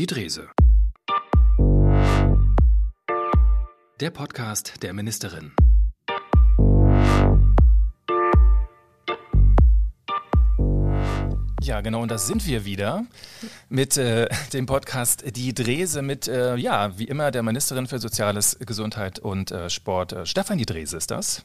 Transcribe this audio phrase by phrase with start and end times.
[0.00, 0.48] Die Drese.
[4.00, 5.52] Der Podcast der Ministerin.
[11.60, 13.04] Ja, genau, und das sind wir wieder
[13.68, 18.56] mit äh, dem Podcast Die Drese mit, äh, ja, wie immer der Ministerin für Soziales,
[18.58, 21.42] Gesundheit und äh, Sport, äh, Stefanie Drese ist das.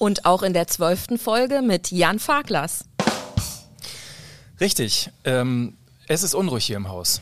[0.00, 2.86] Und auch in der zwölften Folge mit Jan Farklas.
[4.60, 5.10] Richtig.
[5.24, 5.74] Ähm,
[6.08, 7.20] es ist unruhig hier im Haus.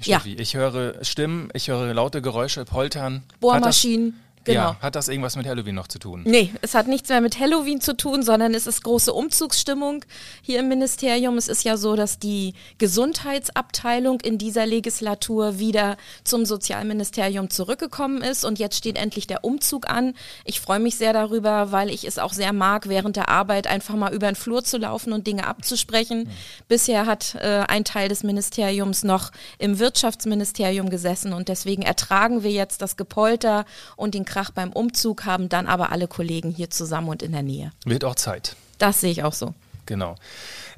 [0.00, 0.32] Steffi.
[0.32, 0.38] Ja.
[0.38, 3.22] Ich höre Stimmen, ich höre laute Geräusche, Poltern.
[3.40, 4.18] Bohrmaschinen.
[4.50, 4.70] Genau.
[4.70, 6.22] Ja, hat das irgendwas mit Halloween noch zu tun?
[6.24, 10.04] Nee, es hat nichts mehr mit Halloween zu tun, sondern es ist große Umzugsstimmung
[10.42, 11.38] hier im Ministerium.
[11.38, 18.44] Es ist ja so, dass die Gesundheitsabteilung in dieser Legislatur wieder zum Sozialministerium zurückgekommen ist
[18.44, 20.14] und jetzt steht endlich der Umzug an.
[20.44, 23.94] Ich freue mich sehr darüber, weil ich es auch sehr mag, während der Arbeit einfach
[23.94, 26.24] mal über den Flur zu laufen und Dinge abzusprechen.
[26.24, 26.30] Mhm.
[26.68, 32.50] Bisher hat äh, ein Teil des Ministeriums noch im Wirtschaftsministerium gesessen und deswegen ertragen wir
[32.50, 33.64] jetzt das Gepolter
[33.96, 37.42] und den Krach beim Umzug, haben dann aber alle Kollegen hier zusammen und in der
[37.42, 37.72] Nähe.
[37.84, 38.56] Wird auch Zeit.
[38.78, 39.52] Das sehe ich auch so.
[39.84, 40.14] Genau.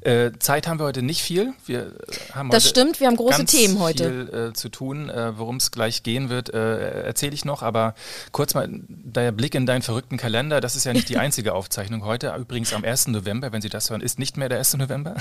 [0.01, 1.53] Äh, Zeit haben wir heute nicht viel.
[1.67, 1.93] Wir
[2.35, 4.05] haben das stimmt, wir haben große Themen heute.
[4.29, 5.09] viel äh, zu tun.
[5.11, 7.63] Äh, Worum es gleich gehen wird, äh, erzähle ich noch.
[7.63, 7.95] Aber
[8.33, 10.61] kurz mal der Blick in deinen verrückten Kalender.
[10.61, 12.35] Das ist ja nicht die einzige Aufzeichnung heute.
[12.37, 13.09] Übrigens am 1.
[13.09, 14.77] November, wenn Sie das hören, ist nicht mehr der 1.
[14.79, 15.15] November.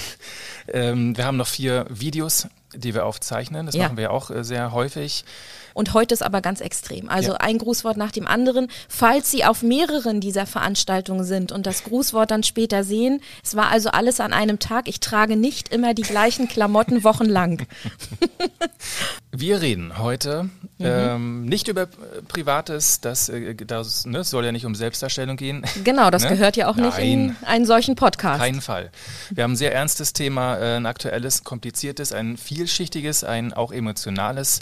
[0.68, 3.68] Ähm, wir haben noch vier Videos, die wir aufzeichnen.
[3.68, 3.84] Das Ja.
[3.84, 5.26] machen wir auch äh, sehr häufig.
[5.74, 7.10] Und heute ist aber ganz extrem.
[7.10, 7.38] Also Ja.
[7.38, 8.68] ein Grußwort nach dem anderen.
[8.90, 13.70] Falls Sie auf mehreren dieser Veranstaltungen sind und das Grußwort dann später sehen, es war
[13.70, 14.88] also alles an einem Tag.
[14.88, 17.66] Ich trage nicht immer die gleichen Klamotten wochenlang.
[19.32, 20.86] Wir reden heute Mhm.
[20.88, 21.88] ähm, nicht über äh,
[22.28, 25.64] Privates, das, äh, das ne, soll ja nicht um Selbstdarstellung gehen.
[25.84, 26.30] Genau, das Ne?
[26.30, 27.38] gehört ja auch nicht in Nein.
[27.46, 28.40] einen solchen Podcast.
[28.42, 28.90] Keinen Fall.
[29.30, 34.62] Wir haben ein sehr ernstes Thema, äh, ein aktuelles, kompliziertes, ein vielschichtiges, ein auch emotionales.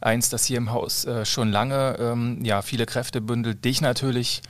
[0.00, 4.42] Eins, das hier im Haus äh, schon lange ähm, ja, viele Kräfte bündelt, dich natürlich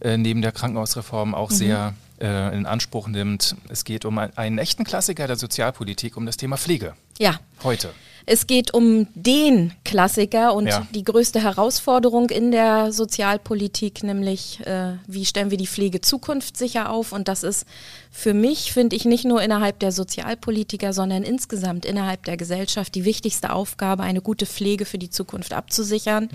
[0.00, 3.56] äh, neben der Krankenhausreform auch sehr äh, in Anspruch nimmt.
[3.68, 6.94] Es geht um ein, einen echten Klassiker der Sozialpolitik, um das Thema Pflege.
[7.18, 7.38] ja.
[7.62, 7.90] Heute.
[8.26, 10.86] Es geht um den Klassiker und Ja.
[10.94, 17.12] die größte Herausforderung in der Sozialpolitik, nämlich äh, wie stellen wir die Pflege zukunftssicher auf.
[17.12, 17.66] Und das ist
[18.10, 23.04] für mich, finde ich, nicht nur innerhalb der Sozialpolitiker, sondern insgesamt innerhalb der Gesellschaft die
[23.04, 26.28] wichtigste Aufgabe, eine gute Pflege für die Zukunft abzusichern.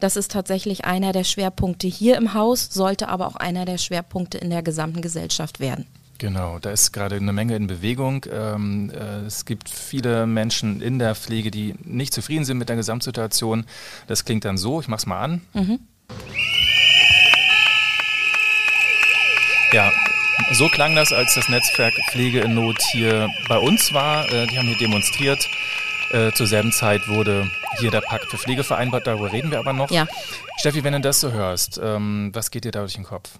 [0.00, 4.38] Das ist tatsächlich einer der Schwerpunkte hier im Haus, sollte aber auch einer der Schwerpunkte
[4.38, 5.86] in der gesamten Gesellschaft werden.
[6.18, 8.26] Genau, da ist gerade eine Menge in Bewegung.
[8.30, 12.74] Ähm, äh, es gibt viele Menschen in der Pflege, die nicht zufrieden sind mit der
[12.74, 13.64] Gesamtsituation.
[14.08, 15.40] Das klingt dann so, ich mach's mal an.
[19.72, 19.92] Ja,
[20.52, 24.28] so klang das, als das Netzwerk Pflege in Not hier bei uns war.
[24.32, 25.48] Äh, die haben hier demonstriert.
[26.10, 29.72] Äh, zur selben Zeit wurde hier der Pakt für Pflege vereinbart, darüber reden wir aber
[29.72, 29.90] noch.
[29.90, 30.08] Ja.
[30.56, 33.30] Steffi, wenn du das so hörst, ähm, was geht dir da durch den Kopf?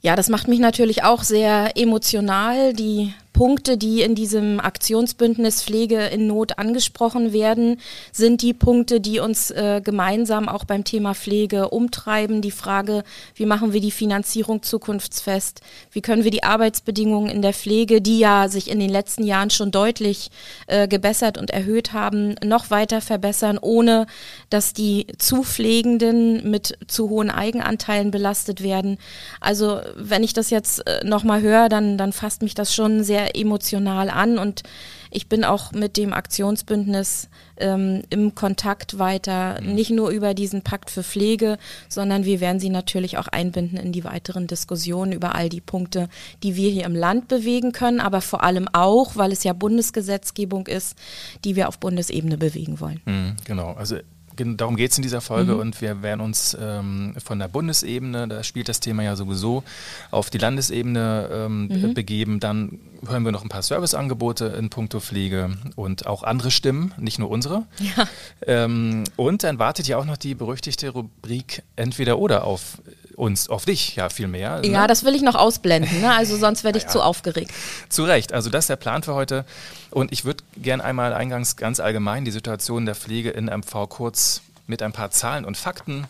[0.00, 2.72] Ja, das macht mich natürlich auch sehr emotional.
[2.72, 7.78] Die Punkte, die in diesem Aktionsbündnis Pflege in Not angesprochen werden,
[8.10, 12.42] sind die Punkte, die uns äh, gemeinsam auch beim Thema Pflege umtreiben.
[12.42, 13.04] Die Frage,
[13.36, 15.60] wie machen wir die Finanzierung zukunftsfest?
[15.92, 19.50] Wie können wir die Arbeitsbedingungen in der Pflege, die ja sich in den letzten Jahren
[19.50, 20.32] schon deutlich
[20.66, 24.08] äh, gebessert und erhöht haben, noch weiter verbessern, ohne
[24.50, 28.98] dass die Zupflegenden mit zu hohen Eigenanteilen belastet werden.
[29.40, 33.27] Also wenn ich das jetzt äh, nochmal höre, dann, dann fasst mich das schon sehr
[33.34, 34.62] emotional an und
[35.10, 40.90] ich bin auch mit dem Aktionsbündnis ähm, im Kontakt weiter, nicht nur über diesen Pakt
[40.90, 45.48] für Pflege, sondern wir werden sie natürlich auch einbinden in die weiteren Diskussionen über all
[45.48, 46.08] die Punkte,
[46.42, 50.66] die wir hier im Land bewegen können, aber vor allem auch, weil es ja Bundesgesetzgebung
[50.66, 50.96] ist,
[51.44, 53.00] die wir auf Bundesebene bewegen wollen.
[53.06, 53.96] Mhm, genau, also
[54.38, 58.42] darum geht es in dieser Folge und wir werden uns ähm, von der Bundesebene, da
[58.42, 59.64] spielt das Thema ja sowieso,
[60.10, 62.40] auf die Landesebene ähm, be- begeben.
[62.40, 67.18] Dann hören wir noch ein paar Serviceangebote in puncto Pflege und auch andere Stimmen, nicht
[67.18, 67.66] nur unsere.
[67.78, 68.08] Ja.
[68.46, 72.80] Ähm, und dann wartet ja auch noch die berüchtigte Rubrik Entweder oder auf
[73.18, 74.60] uns, auf dich ja vielmehr.
[74.64, 74.86] Ja, ne?
[74.86, 76.12] das will ich noch ausblenden, ne?
[76.12, 76.90] also sonst werde ich Ja.
[76.90, 77.50] zu aufgeregt.
[77.88, 78.32] Zu Recht.
[78.32, 79.44] Also das ist der Plan für heute.
[79.90, 84.42] Und ich würde gern einmal eingangs ganz allgemein die Situation der Pflege in MV kurz
[84.66, 86.06] mit ein paar Zahlen und Fakten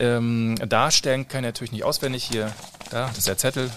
[0.00, 1.28] ähm, darstellen.
[1.28, 2.52] Kann ich natürlich nicht auswendig hier.
[2.90, 3.70] Da, das ist der Zettel.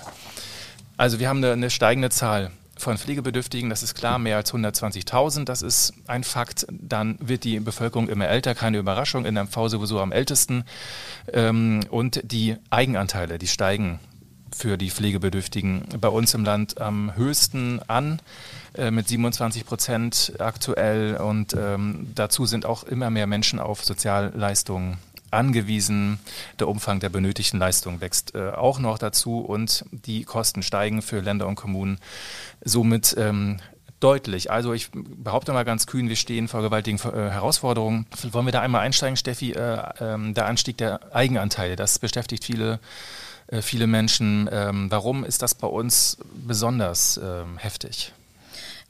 [0.97, 2.51] Also wir haben eine, eine steigende Zahl
[2.81, 6.67] von Pflegebedürftigen, das ist klar, mehr als 120.000, das ist ein Fakt.
[6.69, 10.63] Dann wird die Bevölkerung immer älter, keine Überraschung, in MV sowieso am ältesten.
[11.31, 13.99] Ähm, und die Eigenanteile, die steigen
[14.53, 18.21] für die Pflegebedürftigen bei uns im Land am höchsten an
[18.73, 24.97] äh, mit 27 Prozent aktuell und ähm, dazu sind auch immer mehr Menschen auf Sozialleistungen
[25.31, 26.19] angewiesen.
[26.59, 31.19] Der Umfang der benötigten Leistungen wächst äh, auch noch dazu und die Kosten steigen für
[31.19, 31.99] Länder und Kommunen
[32.63, 33.59] somit ähm,
[34.01, 34.51] deutlich.
[34.51, 38.05] Also ich behaupte mal ganz kühn, wir stehen vor gewaltigen äh, Herausforderungen.
[38.31, 39.51] Wollen wir da einmal einsteigen, Steffi?
[39.51, 42.79] Äh, äh, der Anstieg der Eigenanteile, das beschäftigt viele,
[43.47, 44.49] äh, viele Menschen.
[44.51, 48.11] Ähm, warum ist das bei uns besonders ähm, heftig?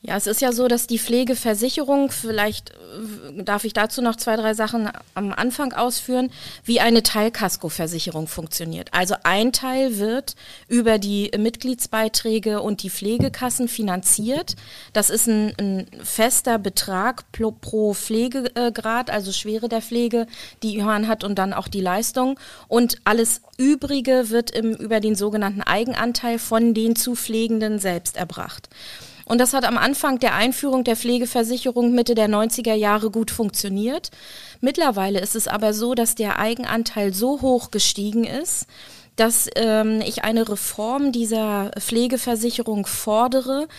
[0.04, 4.36] Ja, es ist ja so, dass die Pflegeversicherung, vielleicht äh, darf ich dazu noch zwei,
[4.36, 6.32] drei Sachen am Anfang ausführen,
[6.64, 8.92] wie eine Teilkaskoversicherung funktioniert.
[8.96, 10.36] Also ein Teil wird
[10.68, 14.56] über die Mitgliedsbeiträge und die Pflegekassen finanziert.
[14.94, 20.26] Das ist ein, ein fester Betrag pro, pro Pflegegrad, also Schwere der Pflege,
[20.64, 22.40] die man hat und dann auch die Leistung.
[22.68, 28.68] Und alles Übrige wird im, über den sogenannten Eigenanteil von den zu Pflegenden selbst erbracht.
[29.32, 34.12] Und das hat am Anfang der Einführung der Pflegeversicherung Mitte der 90er Jahre gut funktioniert.
[34.60, 38.68] Mittlerweile ist es aber so, dass der Eigenanteil so hoch gestiegen ist,
[39.16, 43.70] dass ähm, ich eine Reform dieser Pflegeversicherung fordere,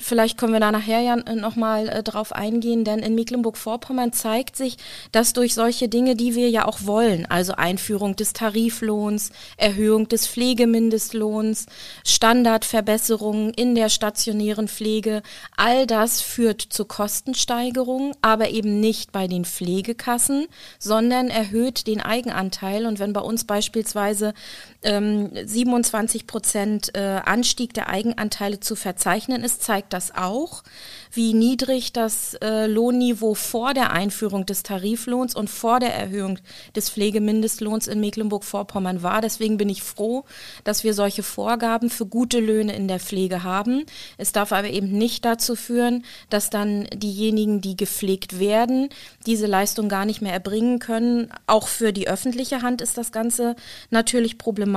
[0.00, 4.76] Vielleicht können wir da nachher ja nochmal äh, drauf eingehen, denn in Mecklenburg-Vorpommern zeigt sich,
[5.12, 10.26] dass durch solche Dinge, die wir ja auch wollen, also Einführung des Tariflohns, Erhöhung des
[10.26, 11.66] Pflegemindestlohns,
[12.04, 15.22] Standardverbesserungen in der stationären Pflege,
[15.56, 20.46] all das führt zu Kostensteigerungen, aber eben nicht bei den Pflegekassen,
[20.78, 22.86] sondern erhöht den Eigenanteil.
[22.86, 24.34] Und wenn bei uns beispielsweise
[24.82, 30.62] ähm, 27 Prozent äh, Anstieg der Eigenanteile zu verzeichnen ist, zeigt das auch,
[31.10, 36.38] wie niedrig das äh, Lohnniveau vor der Einführung des Tariflohns und vor der Erhöhung
[36.76, 39.20] des Pflegemindestlohns in Mecklenburg-Vorpommern war.
[39.20, 40.24] Deswegen bin ich froh,
[40.62, 43.84] dass wir solche Vorgaben für gute Löhne in der Pflege haben.
[44.16, 48.90] Es darf aber eben nicht dazu führen, dass dann diejenigen, die gepflegt werden,
[49.26, 51.30] diese Leistung gar nicht mehr erbringen können.
[51.48, 53.56] Auch für die öffentliche Hand ist das Ganze
[53.90, 54.67] natürlich problematisch,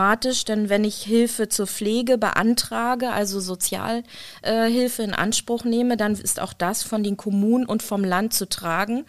[0.46, 6.40] denn wenn ich Hilfe zur Pflege beantrage, also Sozialhilfe äh, in Anspruch nehme, dann ist
[6.40, 9.06] auch das von den Kommunen und vom Land zu tragen.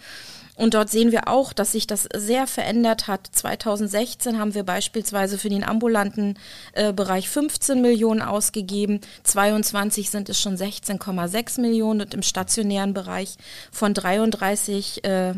[0.55, 3.27] Und dort sehen wir auch, dass sich das sehr verändert hat.
[3.33, 6.39] 2016 haben wir beispielsweise für den ambulanten
[6.73, 9.01] äh, Bereich 15 Millionen ausgegeben.
[9.23, 13.37] 22 sind es schon 16,6 Millionen und im stationären Bereich
[13.71, 15.35] von 33,8 äh,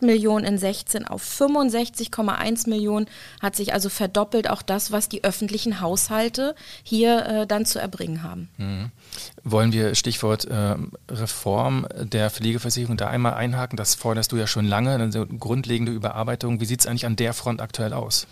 [0.00, 3.06] Millionen in 16 auf 65,1 Millionen
[3.40, 8.22] hat sich also verdoppelt auch das, was die öffentlichen Haushalte hier äh, dann zu erbringen
[8.22, 8.48] haben.
[8.58, 8.90] Mhm.
[9.42, 10.76] Wollen wir Stichwort äh,
[11.08, 13.76] Reform der Pflegeversicherung da einmal einhaken?
[13.76, 16.60] Das forderst du ja schon lange, eine grundlegende Überarbeitung.
[16.60, 18.26] Wie sieht es eigentlich an der Front aktuell aus?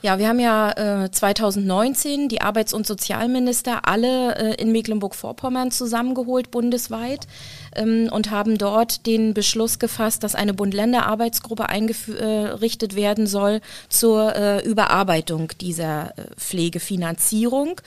[0.00, 6.52] Ja, wir haben ja äh, 2019 die Arbeits- und Sozialminister alle äh, in Mecklenburg-Vorpommern zusammengeholt
[6.52, 7.26] bundesweit
[7.74, 14.64] ähm, und haben dort den Beschluss gefasst, dass eine Bund-Länder-Arbeitsgruppe eingerichtet werden soll zur äh,
[14.64, 17.80] Überarbeitung dieser äh, Pflegefinanzierung.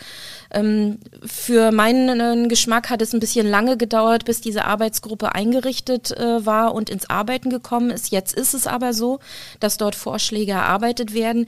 [0.54, 6.46] Ähm, für meinen Geschmack hat es ein bisschen lange gedauert, bis diese Arbeitsgruppe eingerichtet äh,
[6.46, 8.12] war und ins Arbeiten gekommen ist.
[8.12, 9.20] Jetzt ist es aber so,
[9.62, 11.48] dass dort Vorschläge erarbeitet werden.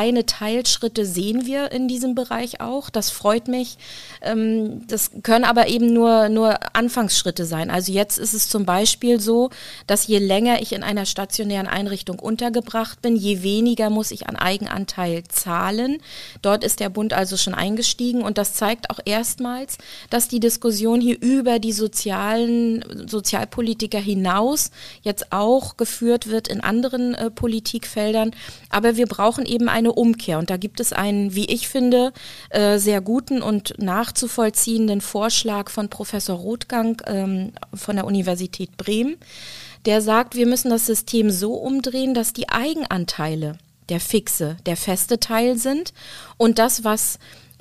[0.00, 2.88] Kleine Teilschritte sehen wir in diesem Bereich auch.
[2.88, 3.76] Das freut mich.
[4.22, 7.70] Ähm, das können aber eben nur, nur Anfangsschritte sein.
[7.70, 9.50] Also jetzt ist es zum Beispiel so,
[9.86, 14.36] dass je länger ich in einer stationären Einrichtung untergebracht bin, je weniger muss ich an
[14.36, 15.98] Eigenanteil zahlen.
[16.40, 19.76] Dort ist der Bund also schon eingestiegen und das zeigt auch erstmals,
[20.08, 24.70] dass die Diskussion hier über die sozialen Sozialpolitiker hinaus
[25.02, 28.30] jetzt auch geführt wird in anderen äh, Politikfeldern.
[28.70, 32.12] Aber wir brauchen eben eine Umkehr und da gibt es einen, wie ich finde,
[32.50, 39.16] äh, sehr guten und nachzuvollziehenden Vorschlag von Professor Rothgang ähm, von der Universität Bremen.
[39.86, 45.18] Der sagt, wir müssen das System so umdrehen, dass die Eigenanteile der fixe, der feste
[45.18, 45.92] Teil sind
[46.36, 47.18] und das, was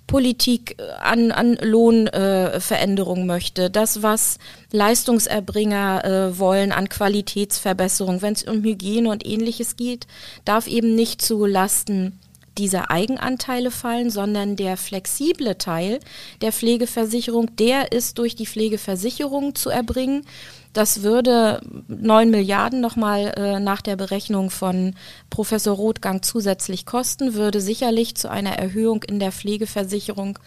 [0.09, 4.39] Politik äh, an, an Lohnveränderungen äh, möchte, das, was
[4.71, 10.07] Leistungserbringer äh, wollen an Qualitätsverbesserung, wenn es um Hygiene und ähnliches geht,
[10.45, 12.19] darf eben nicht zu Lasten
[12.57, 15.99] dieser Eigenanteile fallen, sondern der flexible Teil
[16.41, 20.25] der Pflegeversicherung, der ist durch die Pflegeversicherung zu erbringen
[20.73, 24.95] das würde 9 Milliarden nochmal äh, nach der Berechnung von
[25.29, 30.39] Professor Rothgang zusätzlich kosten, würde sicherlich zu einer Erhöhung in der Pflegeversicherung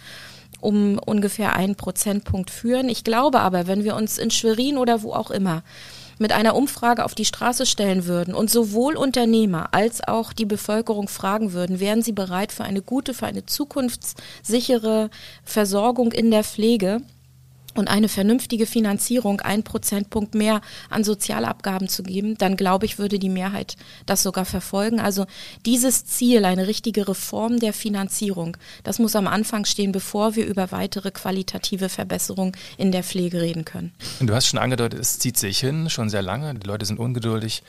[0.61, 2.89] um ungefähr einen Prozentpunkt führen.
[2.89, 5.63] Ich glaube aber, wenn wir uns in Schwerin oder wo auch immer
[6.19, 11.09] mit einer Umfrage auf die Straße stellen würden und sowohl Unternehmer als auch die Bevölkerung
[11.09, 15.11] fragen würden, wären sie bereit für eine gute, für eine zukunftssichere
[15.45, 17.01] Versorgung in der Pflege,
[17.75, 20.61] und eine vernünftige Finanzierung, ein Prozentpunkt mehr
[20.91, 23.77] an Sozialabgaben zu geben, dann glaube ich, würde die Mehrheit
[24.07, 25.01] das sogar verfolgen.
[25.01, 25.27] Also
[25.65, 30.73] dieses Ziel, eine richtige Reform der Finanzierung, das muss am Anfang stehen, bevor wir über
[30.73, 33.93] weitere qualitative Verbesserungen in der Pflege reden können.
[34.21, 36.55] Du hast schon angedeutet, es zieht sich hin, schon sehr lange.
[36.55, 37.63] Die Leute sind ungeduldig.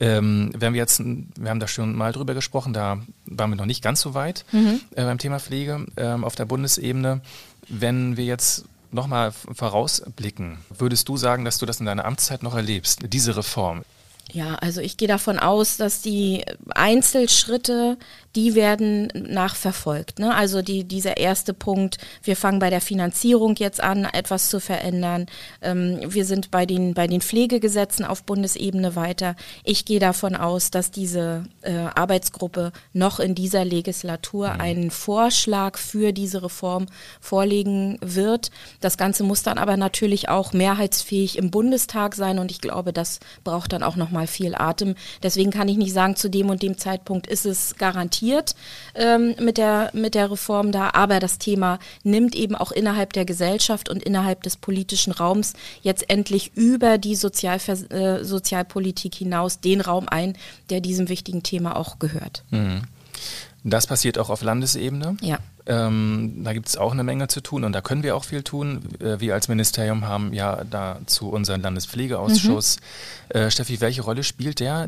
[0.00, 3.82] Ähm, wir jetzt, wir haben da schon mal drüber gesprochen, da waren wir noch nicht
[3.82, 4.80] ganz so weit mhm.
[4.94, 7.20] äh, beim Thema Pflege ähm, auf der Bundesebene.
[7.68, 12.54] Wenn wir jetzt nochmal vorausblicken, würdest du sagen, dass du das in deiner Amtszeit noch
[12.54, 13.84] erlebst, diese Reform?
[14.30, 17.96] Ja, also ich gehe davon aus, dass die Einzelschritte
[18.38, 20.18] die werden nachverfolgt.
[20.18, 20.34] Ne?
[20.34, 25.26] Also die, dieser erste Punkt, wir fangen bei der Finanzierung jetzt an, etwas zu verändern.
[25.62, 29.34] Ähm, wir sind bei den, bei den Pflegegesetzen auf Bundesebene weiter.
[29.64, 34.60] Ich gehe davon aus, dass diese äh, Arbeitsgruppe noch in dieser Legislatur mhm.
[34.60, 36.86] einen Vorschlag für diese Reform
[37.20, 38.50] vorlegen wird.
[38.80, 43.20] Das Ganze muss dann aber natürlich auch mehrheitsfähig im Bundestag sein und ich glaube, das
[43.42, 44.94] braucht dann auch nochmal viel Atem.
[45.22, 48.54] Deswegen kann ich nicht sagen, zu dem und dem Zeitpunkt ist es garantiert
[48.94, 53.24] ähm, mit, der, mit der Reform da, aber das Thema nimmt eben auch innerhalb der
[53.24, 59.80] Gesellschaft und innerhalb des politischen Raums jetzt endlich über die Sozialver äh, Sozialpolitik hinaus den
[59.80, 60.36] Raum ein,
[60.70, 62.44] der diesem wichtigen Thema auch gehört.
[62.50, 62.82] Mhm.
[63.64, 65.16] Das passiert auch auf Landesebene.
[65.20, 65.38] Ja.
[65.68, 68.42] Ähm, da gibt es auch eine Menge zu tun und da können wir auch viel
[68.42, 68.80] tun.
[69.00, 72.78] Äh, wir als Ministerium haben ja dazu unseren Landespflegeausschuss.
[72.78, 73.38] Mhm.
[73.38, 74.86] Äh, Steffi, welche Rolle spielt der?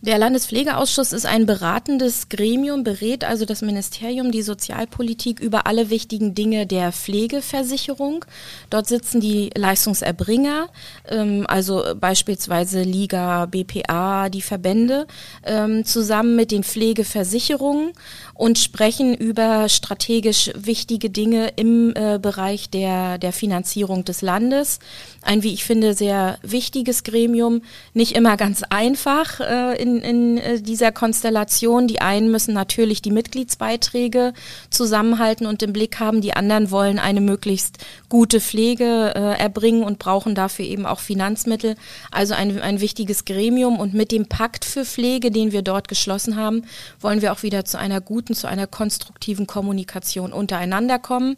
[0.00, 6.36] Der Landespflegeausschuss ist ein beratendes Gremium, berät also das Ministerium die Sozialpolitik über alle wichtigen
[6.36, 8.24] Dinge der Pflegeversicherung.
[8.70, 10.68] Dort sitzen die Leistungserbringer,
[11.08, 15.08] ähm, also beispielsweise Liga, BPA, die Verbände,
[15.44, 17.92] ähm, zusammen mit den Pflegeversicherungen
[18.34, 19.68] und sprechen über
[20.12, 24.78] strategisch wichtige Dinge im äh, Bereich der, der Finanzierung des Landes.
[25.22, 27.62] Ein, wie ich finde, sehr wichtiges Gremium,
[27.94, 31.88] nicht immer ganz einfach äh, in, in äh, dieser Konstellation.
[31.88, 34.34] Die einen müssen natürlich die Mitgliedsbeiträge
[34.68, 37.78] zusammenhalten und im Blick haben, die anderen wollen eine möglichst
[38.10, 41.76] gute Pflege äh, erbringen und brauchen dafür eben auch Finanzmittel.
[42.10, 46.36] Also ein, ein wichtiges Gremium und mit dem Pakt für Pflege, den wir dort geschlossen
[46.36, 46.64] haben,
[47.00, 49.46] wollen wir auch wieder zu einer guten zu einer konstruktiven
[49.92, 51.36] Kommunikation untereinander kommen.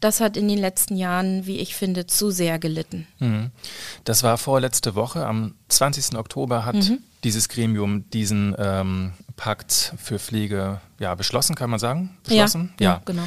[0.00, 3.06] Das hat in den letzten Jahren, wie ich finde, zu sehr gelitten.
[3.20, 3.50] Mhm.
[4.04, 5.24] Das war vorletzte Woche.
[5.24, 6.16] Am 20.
[6.18, 6.98] Oktober hat mhm.
[7.22, 12.16] dieses Gremium diesen ähm, Pakt für Pflege ja, beschlossen, kann man sagen?
[12.22, 12.72] Beschlossen?
[12.78, 13.02] Ja, ja.
[13.04, 13.24] genau.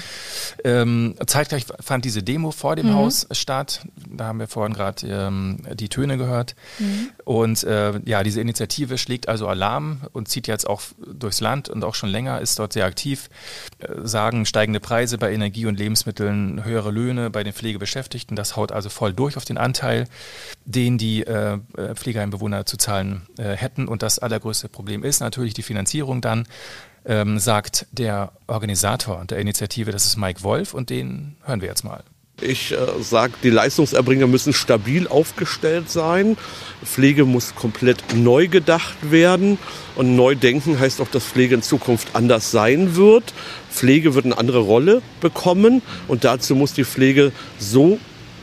[0.63, 2.93] Ähm, zeitgleich fand diese Demo vor dem mhm.
[2.93, 3.86] Haus statt.
[4.07, 6.55] Da haben wir vorhin gerade ähm, die Töne gehört.
[6.79, 7.10] Mhm.
[7.25, 11.84] Und äh, ja, diese Initiative schlägt also Alarm und zieht jetzt auch durchs Land und
[11.84, 13.29] auch schon länger ist dort sehr aktiv.
[13.79, 18.38] Äh, sagen steigende Preise bei Energie und Lebensmitteln, höhere Löhne bei den Pflegebeschäftigten.
[18.38, 20.07] Das haut also voll durch auf den Anteil,
[20.63, 21.60] den die äh,
[21.93, 23.89] Pflegeheimbewohner zu zahlen äh, hätten.
[23.89, 26.47] Und das allergrößte Problem ist natürlich die Finanzierung dann
[27.05, 31.83] ähm, sagt der Organisator der Initiative, das ist Mike Wolf und den hören wir jetzt
[31.83, 32.03] mal.
[32.41, 36.38] Ich äh, sage, die Leistungserbringer müssen stabil aufgestellt sein.
[36.83, 39.57] Pflege muss komplett neu gedacht werden.
[39.95, 43.33] Und neu denken heißt auch, dass Pflege in Zukunft anders sein wird.
[43.71, 45.81] Pflege wird eine andere Rolle bekommen.
[46.09, 48.00] Und dazu muss die Pflege so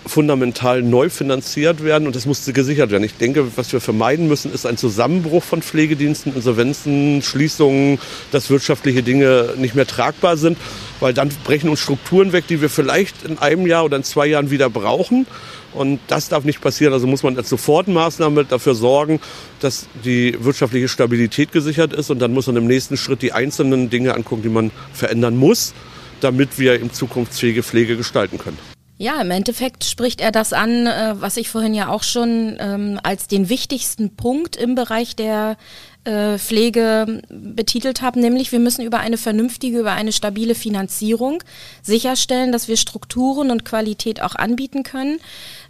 [0.07, 3.05] fundamental neu finanziert werden und das musste gesichert werden.
[3.05, 7.99] Ich denke, was wir vermeiden müssen, ist ein Zusammenbruch von Pflegediensten, Insolvenzen, Schließungen,
[8.31, 10.59] dass wirtschaftliche Dinge nicht mehr tragbar sind,
[11.01, 14.27] weil dann brechen uns Strukturen weg, die wir vielleicht in einem Jahr oder in zwei
[14.27, 15.27] Jahren wieder brauchen.
[15.73, 16.93] Und das darf nicht passieren.
[16.93, 19.21] Also muss man als Sofortmaßnahme dafür sorgen,
[19.61, 22.11] dass die wirtschaftliche Stabilität gesichert ist.
[22.11, 25.73] Und dann muss man im nächsten Schritt die einzelnen Dinge angucken, die man verändern muss,
[26.21, 28.72] damit wir in zukunftsfähige Pflege gestalten können.
[29.03, 33.01] Ja, im Endeffekt spricht er das an, äh, was ich vorhin ja auch schon ähm,
[33.03, 35.57] als den wichtigsten Punkt im Bereich der
[36.05, 41.43] äh, Pflege betitelt habe, nämlich wir müssen über eine vernünftige, über eine stabile Finanzierung
[41.83, 45.19] sicherstellen, dass wir Strukturen und Qualität auch anbieten können.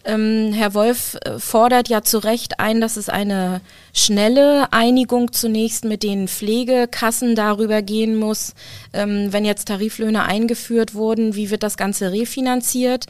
[0.04, 3.61] Ähm, Herr Wolf äh, fordert ja zu Recht ein, dass es eine
[3.92, 8.54] schnelle Einigung zunächst mit den Pflegekassen darüber gehen muss,
[8.92, 13.06] ähm, wenn jetzt Tariflöhne eingeführt wurden, wie wird das Ganze refinanziert.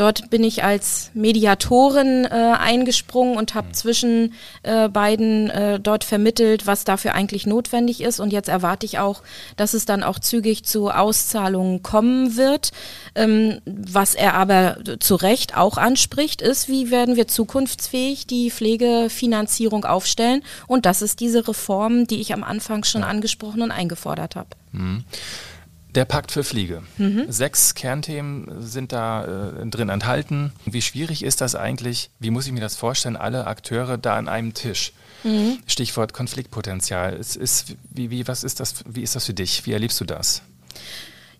[0.00, 3.74] Dort bin ich als Mediatorin äh, eingesprungen und habe mhm.
[3.74, 8.18] zwischen äh, beiden äh, dort vermittelt, was dafür eigentlich notwendig ist.
[8.18, 9.22] Und jetzt erwarte ich auch,
[9.56, 12.70] dass es dann auch zügig zu Auszahlungen kommen wird.
[13.14, 19.84] Ähm, was er aber zu Recht auch anspricht, ist, wie werden wir zukunftsfähig die Pflegefinanzierung
[19.84, 20.42] aufstellen?
[20.66, 24.50] Und das ist diese Reform, die ich am Anfang schon angesprochen und eingefordert habe.
[24.72, 25.04] Mhm.
[25.94, 26.82] Der Pakt für Fliege.
[26.98, 27.24] Mhm.
[27.28, 30.52] Sechs Kernthemen sind da äh, drin enthalten.
[30.64, 32.10] Wie schwierig ist das eigentlich?
[32.20, 33.16] Wie muss ich mir das vorstellen?
[33.16, 34.92] Alle Akteure da an einem Tisch.
[35.24, 35.58] Mhm.
[35.66, 37.14] Stichwort Konfliktpotenzial.
[37.14, 39.66] Es ist, wie, wie, was ist das, wie ist das für dich?
[39.66, 40.42] Wie erlebst du das?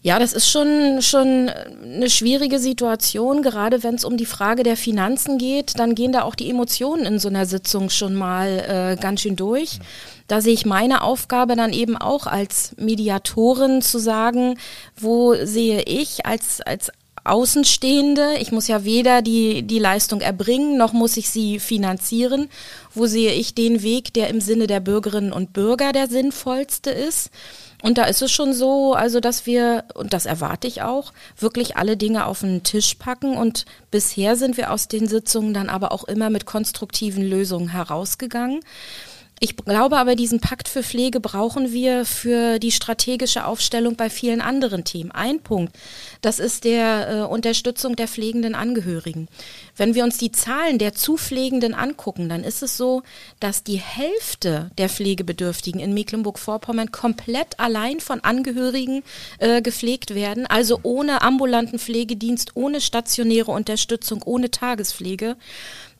[0.02, 4.78] Ja, das ist schon, schon eine schwierige Situation, gerade wenn es um die Frage der
[4.78, 5.78] Finanzen geht.
[5.78, 8.48] Dann gehen da auch die Emotionen in so einer Sitzung schon mal
[8.96, 9.78] äh, ganz schön durch.
[10.26, 14.58] Da sehe ich meine Aufgabe dann eben auch als Mediatorin zu sagen,
[14.96, 16.90] wo sehe ich als, als
[17.24, 22.48] Außenstehende, ich muss ja weder die, die Leistung erbringen, noch muss ich sie finanzieren.
[22.94, 27.30] Wo sehe ich den Weg, der im Sinne der Bürgerinnen und Bürger der sinnvollste ist?
[27.82, 31.76] Und da ist es schon so, also dass wir, und das erwarte ich auch, wirklich
[31.76, 33.36] alle Dinge auf den Tisch packen.
[33.36, 38.60] Und bisher sind wir aus den Sitzungen dann aber auch immer mit konstruktiven Lösungen herausgegangen.
[39.42, 44.42] Ich glaube aber, diesen Pakt für Pflege brauchen wir für die strategische Aufstellung bei vielen
[44.42, 45.12] anderen Themen.
[45.12, 45.74] Ein Punkt,
[46.20, 49.28] das ist der äh, Unterstützung der pflegenden Angehörigen.
[49.78, 53.02] Wenn wir uns die Zahlen der Zupflegenden angucken, dann ist es so,
[53.40, 59.02] dass die Hälfte der Pflegebedürftigen in Mecklenburg-Vorpommern komplett allein von Angehörigen
[59.38, 65.36] äh, gepflegt werden, also ohne ambulanten Pflegedienst, ohne stationäre Unterstützung, ohne Tagespflege.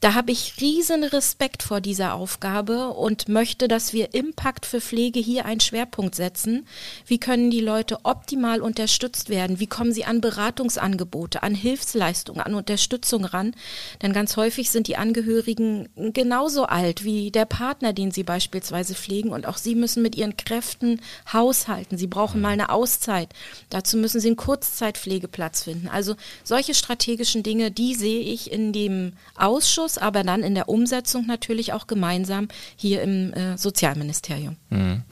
[0.00, 4.80] Da habe ich riesen Respekt vor dieser Aufgabe und möchte, dass wir im Pakt für
[4.80, 6.66] Pflege hier einen Schwerpunkt setzen.
[7.06, 9.60] Wie können die Leute optimal unterstützt werden?
[9.60, 13.54] Wie kommen sie an Beratungsangebote, an Hilfsleistungen, an Unterstützung ran?
[14.00, 19.28] Denn ganz häufig sind die Angehörigen genauso alt wie der Partner, den sie beispielsweise pflegen
[19.28, 21.98] und auch sie müssen mit ihren Kräften haushalten.
[21.98, 23.28] Sie brauchen mal eine Auszeit.
[23.68, 25.88] Dazu müssen sie einen Kurzzeitpflegeplatz finden.
[25.88, 30.68] Also solche strategischen Dinge, die sehe ich in dem Ausschuss Ausschuss, aber dann in der
[30.68, 34.56] Umsetzung natürlich auch gemeinsam hier im äh, Sozialministerium.
[34.70, 35.02] Mhm.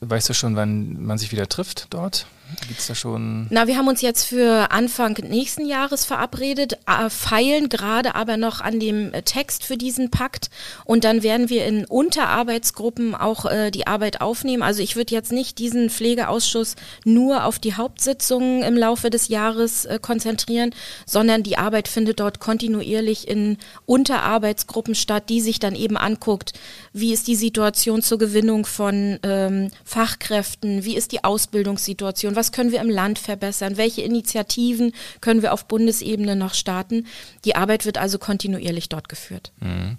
[0.00, 2.26] Weißt du schon, wann man sich wieder trifft dort?
[2.68, 3.46] Gibt's da schon?
[3.50, 8.60] Na, wir haben uns jetzt für Anfang nächsten Jahres verabredet, äh, feilen gerade aber noch
[8.60, 10.50] an dem äh, Text für diesen Pakt
[10.84, 14.62] und dann werden wir in Unterarbeitsgruppen auch äh, die Arbeit aufnehmen.
[14.62, 19.86] Also ich würde jetzt nicht diesen Pflegeausschuss nur auf die Hauptsitzungen im Laufe des Jahres
[19.86, 20.74] äh, konzentrieren,
[21.06, 26.52] sondern die Arbeit findet dort kontinuierlich in Unterarbeitsgruppen statt, die sich dann eben anguckt,
[26.92, 32.72] wie ist die Situation zur Gewinnung von ähm, Fachkräften, wie ist die Ausbildungssituation, was können
[32.72, 37.06] wir im Land verbessern, welche Initiativen können wir auf Bundesebene noch starten.
[37.44, 39.52] Die Arbeit wird also kontinuierlich dort geführt.
[39.60, 39.98] Mhm.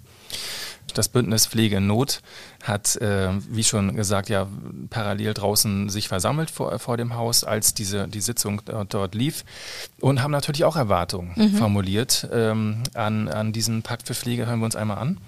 [0.94, 2.20] Das Bündnis Pflege in Not
[2.62, 4.48] hat, äh, wie schon gesagt, ja
[4.88, 9.44] parallel draußen sich versammelt vor, vor dem Haus, als diese die Sitzung dort, dort lief
[10.00, 11.56] und haben natürlich auch Erwartungen mhm.
[11.56, 14.46] formuliert ähm, an, an diesen Pakt für Pflege.
[14.46, 15.18] Hören wir uns einmal an.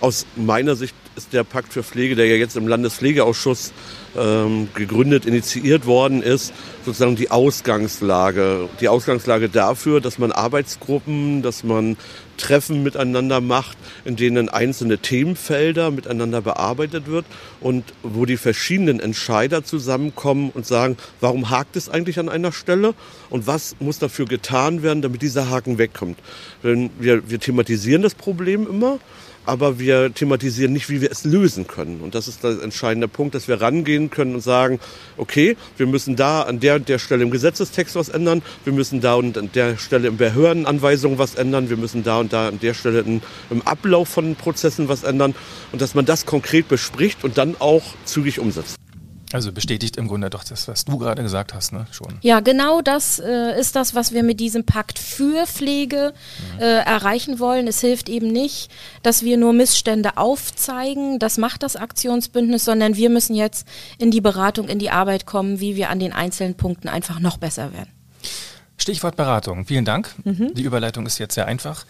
[0.00, 3.72] Aus meiner Sicht ist der Pakt für Pflege, der ja jetzt im Landespflegeausschuss
[4.16, 6.54] ähm, gegründet, initiiert worden ist,
[6.86, 8.70] sozusagen die Ausgangslage.
[8.80, 11.98] Die Ausgangslage dafür, dass man Arbeitsgruppen, dass man
[12.38, 17.26] Treffen miteinander macht, in denen einzelne Themenfelder miteinander bearbeitet wird
[17.60, 22.94] und wo die verschiedenen Entscheider zusammenkommen und sagen, warum hakt es eigentlich an einer Stelle
[23.28, 26.18] und was muss dafür getan werden, damit dieser Haken wegkommt.
[26.64, 28.98] Denn wir, wir thematisieren das Problem immer
[29.46, 32.00] aber wir thematisieren nicht, wie wir es lösen können.
[32.00, 34.80] Und das ist der entscheidende Punkt, dass wir rangehen können und sagen,
[35.16, 39.14] okay, wir müssen da an der der Stelle im Gesetzestext was ändern, wir müssen da
[39.14, 42.74] und an der Stelle in Behördenanweisungen was ändern, wir müssen da und da an der
[42.74, 45.34] Stelle in, im Ablauf von Prozessen was ändern
[45.72, 48.79] und dass man das konkret bespricht und dann auch zügig umsetzt.
[49.32, 51.86] Also bestätigt im Grunde doch das, was du gerade gesagt hast, ne?
[51.92, 52.18] Schon.
[52.20, 56.12] Ja, genau das äh, ist das, was wir mit diesem Pakt für Pflege
[56.54, 56.60] mhm.
[56.60, 57.68] äh, erreichen wollen.
[57.68, 58.72] Es hilft eben nicht,
[59.04, 61.20] dass wir nur Missstände aufzeigen.
[61.20, 65.60] Das macht das Aktionsbündnis, sondern wir müssen jetzt in die Beratung, in die Arbeit kommen,
[65.60, 67.99] wie wir an den einzelnen Punkten einfach noch besser werden.
[68.80, 69.66] Stichwort Beratung.
[69.66, 70.10] Vielen Dank.
[70.24, 70.54] Mhm.
[70.54, 71.84] Die Überleitung ist jetzt sehr einfach.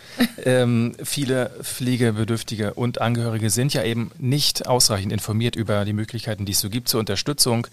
[0.44, 6.52] ähm, viele Pflegebedürftige und Angehörige sind ja eben nicht ausreichend informiert über die Möglichkeiten, die
[6.52, 7.68] es so gibt zur Unterstützung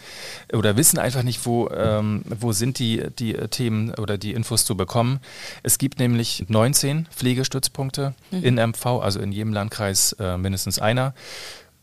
[0.54, 4.78] oder wissen einfach nicht, wo, ähm, wo sind die, die Themen oder die Infos zu
[4.78, 5.20] bekommen.
[5.64, 8.44] Es gibt nämlich 19 Pflegestützpunkte mhm.
[8.44, 11.16] in MV, also in jedem Landkreis äh, mindestens einer.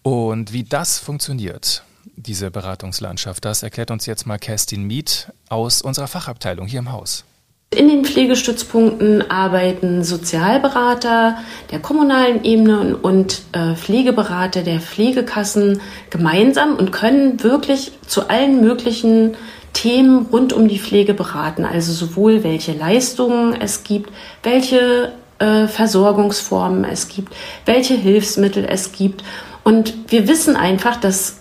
[0.02, 1.82] Und wie das funktioniert,
[2.16, 7.24] diese Beratungslandschaft, das erklärt uns jetzt mal Kerstin Miet aus unserer Fachabteilung hier im Haus.
[7.70, 11.38] In den Pflegestützpunkten arbeiten Sozialberater
[11.72, 19.36] der kommunalen Ebene und äh, Pflegeberater der Pflegekassen gemeinsam und können wirklich zu allen möglichen
[19.72, 21.64] Themen rund um die Pflege beraten.
[21.64, 24.10] Also sowohl welche Leistungen es gibt,
[24.44, 27.34] welche äh, Versorgungsformen es gibt,
[27.66, 29.24] welche Hilfsmittel es gibt.
[29.64, 31.38] Und wir wissen einfach, dass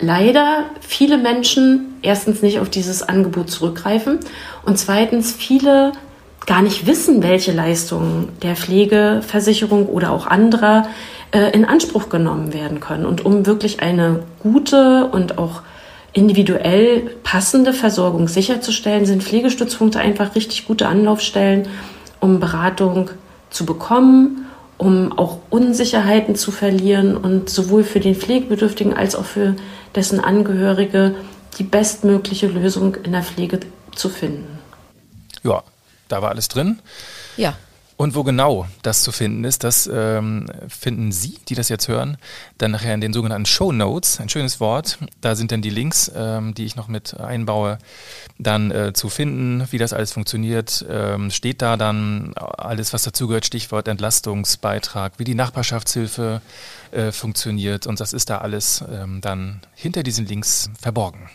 [0.00, 4.20] leider viele Menschen erstens nicht auf dieses Angebot zurückgreifen
[4.64, 5.92] und zweitens viele
[6.46, 10.88] gar nicht wissen, welche Leistungen der Pflegeversicherung oder auch anderer
[11.32, 13.06] äh, in Anspruch genommen werden können.
[13.06, 15.62] Und um wirklich eine gute und auch
[16.12, 21.68] individuell passende Versorgung sicherzustellen, sind Pflegestützpunkte einfach richtig gute Anlaufstellen,
[22.20, 23.10] um Beratung
[23.50, 24.41] zu bekommen
[24.78, 29.54] um auch Unsicherheiten zu verlieren und sowohl für den Pflegebedürftigen als auch für
[29.94, 31.14] dessen Angehörige
[31.58, 33.60] die bestmögliche Lösung in der Pflege
[33.94, 34.58] zu finden.
[35.42, 35.62] Ja,
[36.08, 36.80] da war alles drin.
[37.36, 37.54] Ja.
[38.02, 42.16] Und wo genau das zu finden ist, das ähm, finden Sie, die das jetzt hören,
[42.58, 44.18] dann nachher in den sogenannten Show Notes.
[44.18, 44.98] Ein schönes Wort.
[45.20, 47.78] Da sind dann die Links, ähm, die ich noch mit einbaue,
[48.40, 50.84] dann äh, zu finden, wie das alles funktioniert.
[50.90, 56.42] Ähm, steht da dann alles, was dazugehört, Stichwort Entlastungsbeitrag, wie die Nachbarschaftshilfe
[56.92, 57.86] äh, funktioniert.
[57.86, 61.30] Und das ist da alles ähm, dann hinter diesen Links verborgen.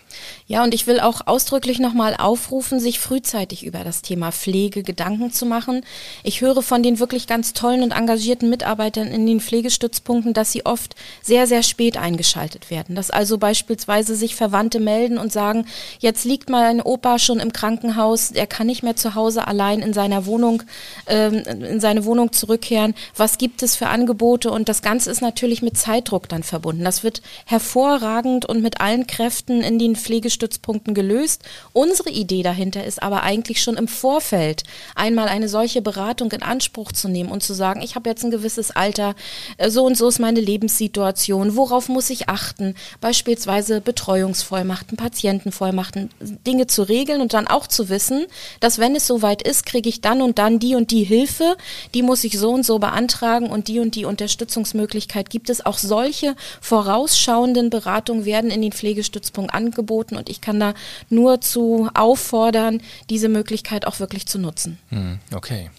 [0.48, 5.32] Ja, und ich will auch ausdrücklich nochmal aufrufen, sich frühzeitig über das Thema Pflege Gedanken
[5.32, 5.82] zu machen.
[6.24, 10.65] Ich höre von den wirklich ganz tollen und engagierten Mitarbeitern in den Pflegestützpunkten, dass sie
[10.65, 12.96] oft sehr, sehr spät eingeschaltet werden.
[12.96, 15.65] Dass also beispielsweise sich Verwandte melden und sagen,
[16.00, 19.93] jetzt liegt mein Opa schon im Krankenhaus, er kann nicht mehr zu Hause allein in
[19.93, 20.63] seiner Wohnung,
[21.08, 22.93] ähm, in seine Wohnung zurückkehren.
[23.15, 24.52] Was gibt es für Angebote?
[24.52, 26.84] Und das Ganze ist natürlich mit Zeitdruck dann verbunden.
[26.84, 31.44] Das wird hervorragend und mit allen Kräften in den Pflegestützpunkten gelöst.
[31.74, 34.64] Unsere Idee dahinter ist aber eigentlich schon im Vorfeld
[34.96, 38.32] einmal eine solche Beratung in Anspruch zu nehmen und zu sagen, ich habe jetzt ein
[38.32, 39.16] gewisses Alter,
[39.58, 46.10] äh, so und so ist meine Lebenssituation, worauf muss ich achten, beispielsweise Betreuungsvollmachten, Patientenvollmachten,
[46.46, 48.26] Dinge zu regeln und dann auch zu wissen,
[48.60, 51.56] dass wenn es soweit ist, kriege ich dann und dann die und die Hilfe,
[51.94, 55.65] die muss ich so und so beantragen und die und die Unterstützungsmöglichkeit gibt es.
[55.65, 60.73] Auch solche vorausschauenden Beratungen werden in den Pflegestützpunkten angeboten und ich kann da
[61.10, 64.78] nur zu auffordern, diese Möglichkeit auch wirklich zu nutzen.
[64.89, 65.69] Hm, okay.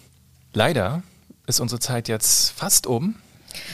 [0.53, 1.03] Leider
[1.47, 3.15] ist unsere Zeit jetzt fast um.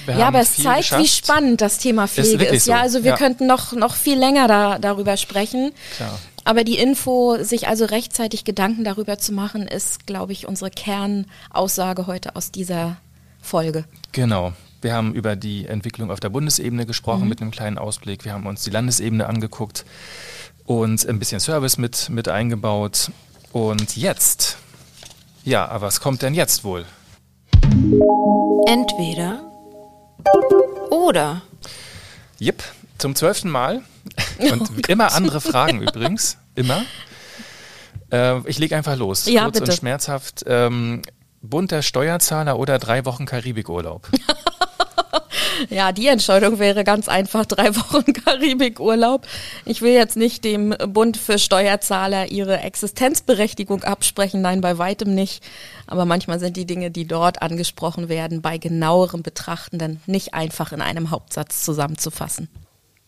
[0.05, 1.03] Wir ja, aber es zeigt, geschafft.
[1.03, 2.53] wie spannend das Thema Pflege ist.
[2.53, 2.67] ist.
[2.67, 3.17] Ja, also wir ja.
[3.17, 5.71] könnten noch, noch viel länger da, darüber sprechen.
[5.95, 6.19] Klar.
[6.43, 12.05] Aber die Info, sich also rechtzeitig Gedanken darüber zu machen, ist, glaube ich, unsere Kernaussage
[12.05, 12.97] heute aus dieser
[13.41, 13.85] Folge.
[14.11, 14.53] Genau.
[14.85, 17.29] Wir haben über die Entwicklung auf der Bundesebene gesprochen mhm.
[17.29, 18.23] mit einem kleinen Ausblick.
[18.23, 19.83] Wir haben uns die Landesebene angeguckt
[20.63, 23.09] und ein bisschen Service mit, mit eingebaut.
[23.51, 24.59] Und jetzt,
[25.43, 26.85] ja, aber was kommt denn jetzt wohl?
[28.67, 29.41] Entweder
[30.91, 31.41] oder.
[32.37, 32.61] Jep,
[32.99, 33.81] zum zwölften Mal.
[34.51, 36.37] Und oh immer andere Fragen übrigens.
[36.53, 36.83] Immer.
[38.11, 39.25] Äh, ich lege einfach los.
[39.25, 39.71] Ja, Kurz bitte.
[39.71, 40.43] und schmerzhaft.
[40.45, 41.01] Ähm,
[41.41, 44.07] bunter Steuerzahler oder drei Wochen Karibikurlaub?
[45.69, 49.27] Ja, die Entscheidung wäre ganz einfach drei Wochen Karibikurlaub.
[49.65, 55.43] Ich will jetzt nicht dem Bund für Steuerzahler ihre Existenzberechtigung absprechen, nein, bei weitem nicht.
[55.87, 60.71] Aber manchmal sind die Dinge, die dort angesprochen werden, bei genauerem Betrachten dann nicht einfach
[60.71, 62.49] in einem Hauptsatz zusammenzufassen.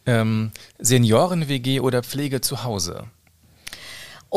[0.05, 3.05] Ähm, Senioren-WG oder Pflege zu Hause?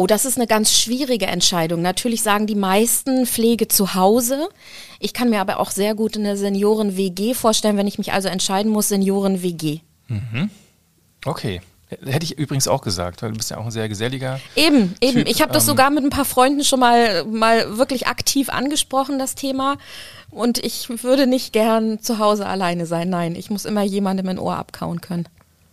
[0.01, 1.83] Oh, das ist eine ganz schwierige Entscheidung.
[1.83, 4.49] Natürlich sagen die meisten Pflege zu Hause.
[4.99, 8.73] Ich kann mir aber auch sehr gut eine Senioren-WG vorstellen, wenn ich mich also entscheiden
[8.73, 9.81] muss, Senioren-WG.
[10.09, 10.49] Mhm.
[11.27, 11.61] Okay.
[11.91, 14.41] Hätte ich übrigens auch gesagt, weil du bist ja auch ein sehr geselliger.
[14.57, 15.19] Eben, eben.
[15.19, 15.29] Typ.
[15.29, 19.19] Ich habe das ähm, sogar mit ein paar Freunden schon mal, mal wirklich aktiv angesprochen,
[19.19, 19.77] das Thema.
[20.31, 23.11] Und ich würde nicht gern zu Hause alleine sein.
[23.11, 25.29] Nein, ich muss immer jemandem ein Ohr abkauen können.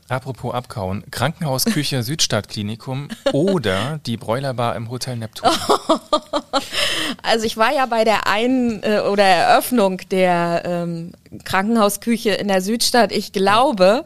[0.10, 5.50] Apropos abkauen, Krankenhausküche Südstadtklinikum oder die Bräulerbar im Hotel Neptun.
[7.24, 11.12] Also ich war ja bei der Ein- äh, oder Eröffnung der ähm,
[11.44, 13.12] Krankenhausküche in der Südstadt.
[13.12, 14.06] Ich glaube,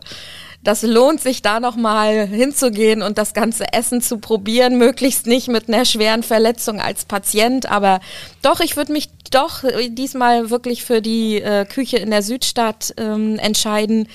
[0.64, 5.68] das lohnt sich da nochmal hinzugehen und das ganze Essen zu probieren, möglichst nicht mit
[5.68, 8.00] einer schweren Verletzung als Patient, aber
[8.42, 13.40] doch, ich würde mich doch diesmal wirklich für die äh, Küche in der Südstadt ähm,
[13.40, 14.08] entscheiden.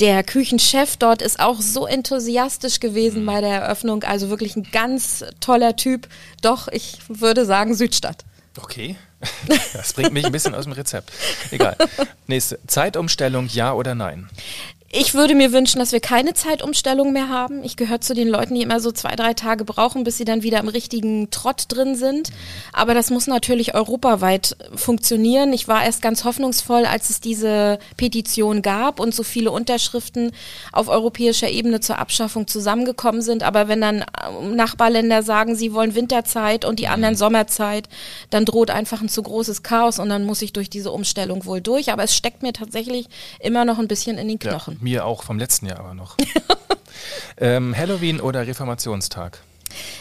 [0.00, 3.26] Der Küchenchef dort ist auch so enthusiastisch gewesen mhm.
[3.26, 6.08] bei der Eröffnung, also wirklich ein ganz toller Typ.
[6.42, 8.24] Doch, ich würde sagen Südstadt.
[8.58, 8.96] Okay.
[9.72, 11.10] Das bringt mich ein bisschen aus dem Rezept.
[11.50, 11.76] Egal.
[12.26, 12.58] Nächste.
[12.66, 14.28] Zeitumstellung, ja oder nein?
[14.98, 17.62] Ich würde mir wünschen, dass wir keine Zeitumstellung mehr haben.
[17.62, 20.42] Ich gehöre zu den Leuten, die immer so zwei, drei Tage brauchen, bis sie dann
[20.42, 22.30] wieder im richtigen Trott drin sind.
[22.72, 25.52] Aber das muss natürlich europaweit funktionieren.
[25.52, 30.32] Ich war erst ganz hoffnungsvoll, als es diese Petition gab und so viele Unterschriften
[30.72, 33.42] auf europäischer Ebene zur Abschaffung zusammengekommen sind.
[33.42, 37.90] Aber wenn dann ähm, Nachbarländer sagen, sie wollen Winterzeit und die anderen Sommerzeit,
[38.30, 41.60] dann droht einfach ein zu großes Chaos und dann muss ich durch diese Umstellung wohl
[41.60, 41.92] durch.
[41.92, 43.08] Aber es steckt mir tatsächlich
[43.40, 44.78] immer noch ein bisschen in den Knochen.
[44.80, 46.16] Ja, mir auch vom letzten Jahr aber noch.
[47.38, 49.40] ähm, Halloween oder Reformationstag?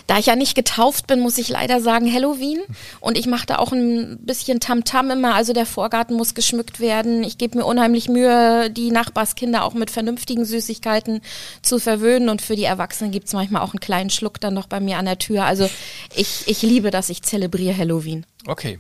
[0.06, 2.62] Da ich ja nicht getauft bin, muss ich leider sagen Halloween.
[3.00, 5.34] Und ich mache da auch ein bisschen Tamtam -Tam immer.
[5.34, 7.24] Also der Vorgarten muss geschmückt werden.
[7.24, 11.22] Ich gebe mir unheimlich Mühe, die Nachbarskinder auch mit vernünftigen Süßigkeiten
[11.64, 12.30] zu verwöhnen.
[12.30, 15.00] Und für die Erwachsenen gibt es manchmal auch einen kleinen Schluck dann noch bei mir
[15.00, 15.46] an der Tür.
[15.46, 15.68] Also
[16.16, 18.26] ich, ich liebe das, ich zelebriere Halloween.
[18.46, 18.80] Okay.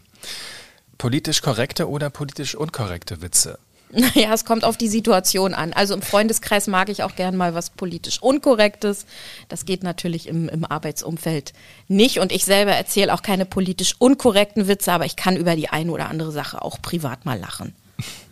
[0.99, 3.57] Politisch korrekte oder politisch unkorrekte Witze?
[3.91, 5.73] Naja, es kommt auf die Situation an.
[5.73, 9.05] Also im Freundeskreis mag ich auch gern mal was politisch Unkorrektes.
[9.47, 11.53] Das geht natürlich im, im Arbeitsumfeld
[11.87, 12.19] nicht.
[12.19, 15.91] Und ich selber erzähle auch keine politisch unkorrekten Witze, aber ich kann über die eine
[15.91, 17.73] oder andere Sache auch privat mal lachen.